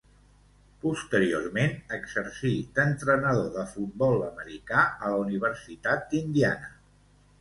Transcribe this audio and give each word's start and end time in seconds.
Posteriorment 0.83 1.75
exercí 1.97 2.53
d'entrenador 2.79 3.53
de 3.59 3.67
futbol 3.75 4.25
americà 4.29 4.83
a 4.89 5.13
la 5.13 5.21
Universitat 5.29 6.09
d'Indiana. 6.15 6.73